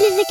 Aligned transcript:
Billy 0.00 0.24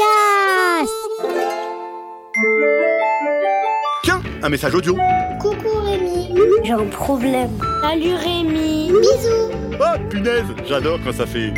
Tiens, 4.04 4.22
un 4.42 4.50
message 4.50 4.74
audio. 4.74 4.98
Coucou 5.40 5.78
Rémi. 5.84 6.34
J'ai 6.64 6.72
un 6.72 6.86
problème. 6.88 7.52
Salut 7.84 8.16
Rémi. 8.16 8.92
Bisous. 8.92 9.52
Oh 9.79 10.10
punaise, 10.10 10.47
j'adore 10.68 10.97
quand 11.04 11.13
ça 11.13 11.28
fait. 11.28 11.54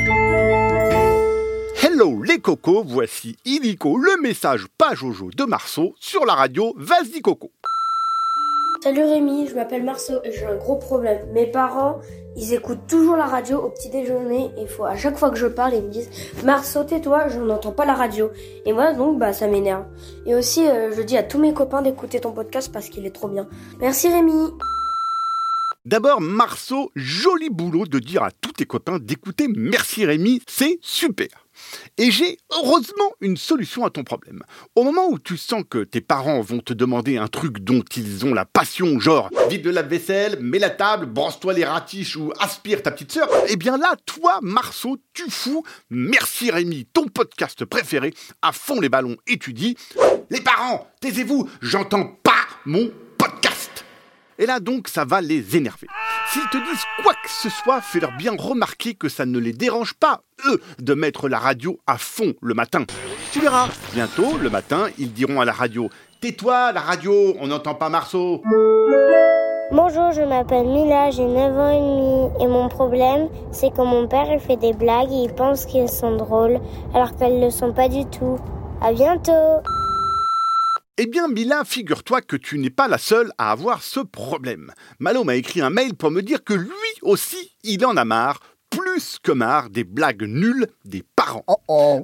Hello 1.81 2.21
les 2.23 2.39
cocos, 2.39 2.83
voici 2.85 3.37
Illico, 3.45 3.97
le 3.97 4.21
message 4.21 4.65
pas 4.77 4.93
Jojo 4.93 5.29
de 5.31 5.45
Marceau 5.45 5.95
sur 5.97 6.25
la 6.25 6.33
radio 6.33 6.73
Vas-y 6.75 7.21
Coco. 7.21 7.51
Salut 8.83 9.03
Rémi, 9.03 9.47
je 9.47 9.53
m'appelle 9.53 9.83
Marceau 9.83 10.23
et 10.23 10.31
j'ai 10.31 10.43
un 10.43 10.55
gros 10.55 10.75
problème. 10.75 11.19
Mes 11.33 11.45
parents, 11.45 11.99
ils 12.35 12.51
écoutent 12.55 12.87
toujours 12.87 13.15
la 13.15 13.27
radio 13.27 13.59
au 13.59 13.69
petit 13.69 13.89
déjeuner 13.89 14.49
et 14.57 14.65
à 14.83 14.97
chaque 14.97 15.19
fois 15.19 15.29
que 15.29 15.37
je 15.37 15.45
parle, 15.45 15.75
ils 15.75 15.83
me 15.83 15.89
disent 15.91 16.09
Marceau, 16.43 16.83
tais-toi, 16.83 17.27
je 17.27 17.39
n'entends 17.39 17.73
pas 17.73 17.85
la 17.85 17.93
radio. 17.93 18.31
Et 18.65 18.73
moi 18.73 18.93
donc 18.93 19.19
bah 19.19 19.33
ça 19.33 19.45
m'énerve. 19.45 19.85
Et 20.25 20.33
aussi 20.33 20.67
euh, 20.67 20.91
je 20.95 21.03
dis 21.03 21.15
à 21.15 21.21
tous 21.21 21.37
mes 21.37 21.53
copains 21.53 21.83
d'écouter 21.83 22.19
ton 22.21 22.31
podcast 22.31 22.71
parce 22.73 22.89
qu'il 22.89 23.05
est 23.05 23.11
trop 23.11 23.27
bien. 23.27 23.47
Merci 23.79 24.07
Rémi. 24.07 24.49
D'abord, 25.85 26.19
Marceau, 26.19 26.91
joli 26.95 27.51
boulot 27.51 27.85
de 27.85 27.99
dire 27.99 28.23
à 28.23 28.31
tous 28.31 28.53
tes 28.53 28.65
copains 28.65 28.97
d'écouter 28.99 29.47
Merci 29.47 30.05
Rémi, 30.05 30.41
c'est 30.47 30.79
super. 30.81 31.27
Et 31.97 32.11
j'ai 32.11 32.37
heureusement 32.51 33.11
une 33.21 33.37
solution 33.37 33.85
à 33.85 33.89
ton 33.89 34.03
problème. 34.03 34.43
Au 34.75 34.83
moment 34.83 35.07
où 35.09 35.19
tu 35.19 35.37
sens 35.37 35.63
que 35.69 35.83
tes 35.83 36.01
parents 36.01 36.41
vont 36.41 36.59
te 36.59 36.73
demander 36.73 37.17
un 37.17 37.27
truc 37.27 37.59
dont 37.59 37.83
ils 37.95 38.25
ont 38.25 38.33
la 38.33 38.45
passion, 38.45 38.99
genre 38.99 39.29
vide 39.49 39.63
de 39.63 39.69
la 39.69 39.81
vaisselle, 39.81 40.39
mets 40.39 40.59
la 40.59 40.69
table, 40.69 41.05
brosse-toi 41.05 41.53
les 41.53 41.65
ratiches 41.65 42.15
ou 42.15 42.31
aspire 42.39 42.81
ta 42.81 42.91
petite 42.91 43.11
sœur, 43.11 43.29
eh 43.47 43.55
bien 43.55 43.77
là, 43.77 43.95
toi, 44.05 44.39
Marceau, 44.41 44.97
tu 45.13 45.29
fous 45.29 45.63
Merci 45.89 46.51
Rémi, 46.51 46.85
ton 46.85 47.05
podcast 47.07 47.65
préféré, 47.65 48.13
à 48.41 48.51
fond 48.51 48.79
les 48.79 48.89
ballons 48.89 49.17
et 49.27 49.37
tu 49.37 49.53
dis 49.53 49.75
Les 50.29 50.41
parents, 50.41 50.87
taisez-vous, 51.01 51.49
j'entends 51.61 52.17
pas 52.23 52.31
mon 52.65 52.91
podcast. 53.17 53.85
Et 54.37 54.45
là 54.45 54.59
donc, 54.59 54.87
ça 54.87 55.05
va 55.05 55.21
les 55.21 55.55
énerver. 55.57 55.87
S'ils 56.31 56.47
te 56.47 56.55
disent 56.57 56.85
quoi 57.03 57.11
que 57.11 57.29
ce 57.29 57.49
soit, 57.49 57.81
fais-leur 57.81 58.13
bien 58.13 58.31
remarquer 58.39 58.93
que 58.93 59.09
ça 59.09 59.25
ne 59.25 59.37
les 59.37 59.51
dérange 59.51 59.95
pas, 59.95 60.21
eux, 60.45 60.61
de 60.79 60.93
mettre 60.93 61.27
la 61.27 61.37
radio 61.37 61.77
à 61.87 61.97
fond 61.97 62.35
le 62.41 62.53
matin. 62.53 62.85
Tu 63.33 63.41
verras, 63.41 63.67
bientôt, 63.93 64.37
le 64.41 64.49
matin, 64.49 64.87
ils 64.97 65.11
diront 65.11 65.41
à 65.41 65.45
la 65.45 65.51
radio 65.51 65.89
Tais-toi, 66.21 66.71
la 66.71 66.79
radio, 66.79 67.35
on 67.41 67.47
n'entend 67.47 67.75
pas 67.75 67.89
Marceau. 67.89 68.41
Bonjour, 69.73 70.13
je 70.13 70.21
m'appelle 70.21 70.67
Mila, 70.67 71.11
j'ai 71.11 71.25
9 71.25 71.57
ans 71.57 71.69
et 71.69 71.81
demi 71.81 72.43
et 72.45 72.47
mon 72.47 72.69
problème, 72.69 73.27
c'est 73.51 73.73
que 73.73 73.81
mon 73.81 74.07
père 74.07 74.31
il 74.31 74.39
fait 74.39 74.55
des 74.55 74.71
blagues 74.71 75.11
et 75.11 75.23
il 75.23 75.33
pense 75.33 75.65
qu'elles 75.65 75.89
sont 75.89 76.15
drôles 76.15 76.61
alors 76.93 77.13
qu'elles 77.17 77.39
ne 77.39 77.45
le 77.45 77.51
sont 77.51 77.73
pas 77.73 77.89
du 77.89 78.05
tout. 78.05 78.39
À 78.81 78.93
bientôt. 78.93 79.59
Eh 81.03 81.07
bien, 81.07 81.27
Mila, 81.27 81.65
figure-toi 81.65 82.21
que 82.21 82.35
tu 82.35 82.59
n'es 82.59 82.69
pas 82.69 82.87
la 82.87 82.99
seule 82.99 83.31
à 83.39 83.49
avoir 83.49 83.81
ce 83.81 84.01
problème. 84.01 84.71
Malo 84.99 85.23
m'a 85.23 85.33
écrit 85.33 85.59
un 85.59 85.71
mail 85.71 85.95
pour 85.95 86.11
me 86.11 86.21
dire 86.21 86.43
que 86.43 86.53
lui 86.53 86.69
aussi, 87.01 87.53
il 87.63 87.83
en 87.87 87.97
a 87.97 88.05
marre, 88.05 88.39
plus 88.69 89.17
que 89.17 89.31
marre 89.31 89.71
des 89.71 89.83
blagues 89.83 90.21
nulles 90.21 90.67
des 90.85 91.03
parents. 91.15 91.43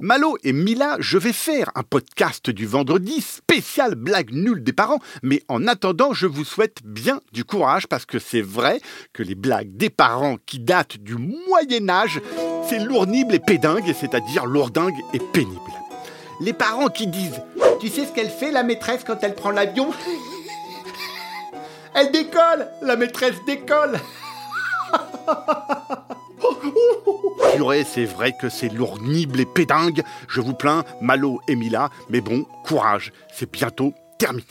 Malo 0.02 0.36
et 0.42 0.52
Mila, 0.52 0.96
je 0.98 1.16
vais 1.16 1.32
faire 1.32 1.70
un 1.76 1.84
podcast 1.84 2.50
du 2.50 2.66
vendredi 2.66 3.20
spécial 3.20 3.94
blagues 3.94 4.32
nulles 4.32 4.64
des 4.64 4.72
parents, 4.72 4.98
mais 5.22 5.44
en 5.46 5.68
attendant, 5.68 6.12
je 6.12 6.26
vous 6.26 6.44
souhaite 6.44 6.78
bien 6.84 7.20
du 7.32 7.44
courage 7.44 7.86
parce 7.86 8.04
que 8.04 8.18
c'est 8.18 8.42
vrai 8.42 8.80
que 9.12 9.22
les 9.22 9.36
blagues 9.36 9.76
des 9.76 9.90
parents 9.90 10.38
qui 10.44 10.58
datent 10.58 10.96
du 10.96 11.14
Moyen 11.14 11.88
Âge, 11.88 12.20
c'est 12.68 12.80
lournible 12.80 13.36
et 13.36 13.38
pédingue, 13.38 13.94
c'est-à-dire 13.94 14.44
lourdingue 14.44 14.98
et 15.14 15.20
pénible. 15.20 15.87
Les 16.40 16.52
parents 16.52 16.88
qui 16.88 17.06
disent 17.06 17.40
Tu 17.80 17.88
sais 17.88 18.06
ce 18.06 18.12
qu'elle 18.12 18.30
fait, 18.30 18.50
la 18.52 18.62
maîtresse, 18.62 19.02
quand 19.04 19.22
elle 19.22 19.34
prend 19.34 19.50
l'avion? 19.50 19.90
Elle 21.94 22.12
décolle 22.12 22.68
La 22.82 22.96
maîtresse 22.96 23.36
décolle 23.46 23.98
Purée, 27.54 27.84
c'est 27.84 28.04
vrai 28.04 28.32
que 28.40 28.48
c'est 28.48 28.68
lournible 28.68 29.40
et 29.40 29.46
pédingue. 29.46 30.02
Je 30.28 30.40
vous 30.40 30.54
plains, 30.54 30.84
Malo 31.00 31.40
et 31.48 31.56
Mila, 31.56 31.90
mais 32.08 32.20
bon, 32.20 32.46
courage, 32.64 33.12
c'est 33.32 33.50
bientôt 33.50 33.92
terminé. 34.18 34.46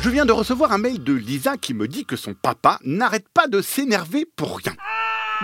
Je 0.00 0.10
viens 0.10 0.26
de 0.26 0.32
recevoir 0.32 0.72
un 0.72 0.78
mail 0.78 1.04
de 1.04 1.12
Lisa 1.12 1.56
qui 1.56 1.74
me 1.74 1.86
dit 1.86 2.04
que 2.04 2.16
son 2.16 2.34
papa 2.34 2.80
n'arrête 2.84 3.28
pas 3.32 3.46
de 3.46 3.62
s'énerver 3.62 4.26
pour 4.36 4.56
rien. 4.58 4.74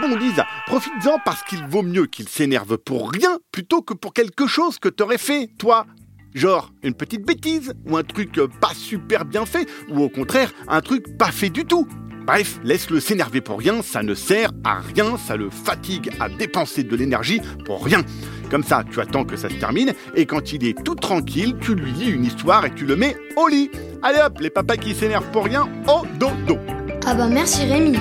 Bon 0.01 0.15
Lisa, 0.15 0.47
profites-en 0.67 1.19
parce 1.25 1.43
qu'il 1.43 1.67
vaut 1.67 1.83
mieux 1.83 2.07
qu'il 2.07 2.29
s'énerve 2.29 2.79
pour 2.79 3.11
rien 3.11 3.39
plutôt 3.51 3.83
que 3.83 3.95
pour 3.95 4.13
quelque 4.13 4.47
chose 4.47 4.79
que 4.79 4.89
t'aurais 4.89 5.19
fait, 5.19 5.49
toi. 5.59 5.87
Genre 6.35 6.71
une 6.85 6.95
petite 6.95 7.27
bêtise, 7.27 7.73
ou 7.85 7.97
un 7.97 8.05
truc 8.05 8.39
pas 8.61 8.75
super 8.75 9.25
bien 9.25 9.45
fait, 9.45 9.69
ou 9.89 10.03
au 10.03 10.09
contraire 10.09 10.53
un 10.69 10.83
truc 10.83 11.17
pas 11.19 11.33
fait 11.33 11.51
du 11.51 11.65
tout. 11.65 11.89
Bref, 12.27 12.61
laisse-le 12.63 13.01
s'énerver 13.01 13.41
pour 13.41 13.59
rien, 13.59 13.83
ça 13.83 14.03
ne 14.03 14.15
sert 14.15 14.51
à 14.63 14.79
rien, 14.79 15.17
ça 15.17 15.35
le 15.37 15.51
fatigue 15.51 16.11
à 16.21 16.29
dépenser 16.29 16.85
de 16.85 16.95
l'énergie 16.95 17.41
pour 17.65 17.85
rien. 17.85 18.05
Comme 18.51 18.63
ça, 18.63 18.85
tu 18.89 19.01
attends 19.01 19.25
que 19.25 19.37
ça 19.37 19.49
se 19.49 19.55
termine, 19.55 19.95
et 20.15 20.27
quand 20.27 20.53
il 20.53 20.65
est 20.65 20.81
tout 20.85 20.95
tranquille, 20.95 21.57
tu 21.61 21.75
lui 21.75 21.91
lis 21.91 22.11
une 22.11 22.25
histoire 22.25 22.67
et 22.67 22.75
tu 22.75 22.85
le 22.85 22.95
mets 22.95 23.17
au 23.37 23.49
lit. 23.49 23.71
Allez 24.03 24.21
hop, 24.21 24.39
les 24.41 24.51
papas 24.51 24.77
qui 24.77 24.95
s'énervent 24.95 25.31
pour 25.33 25.45
rien, 25.45 25.69
au 25.89 26.07
dodo. 26.19 26.59
Ah 27.07 27.15
bah 27.15 27.29
merci 27.29 27.65
Rémi. 27.65 27.99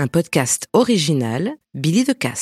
Un 0.00 0.06
podcast 0.06 0.68
original, 0.74 1.56
Billy 1.74 2.04
de 2.04 2.12
Casse. 2.12 2.36